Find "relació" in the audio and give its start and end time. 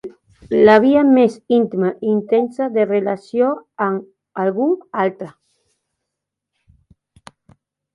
2.93-3.53